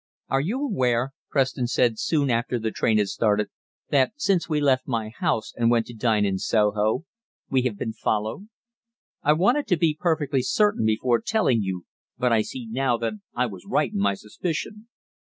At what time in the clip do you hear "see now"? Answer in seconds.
12.41-12.97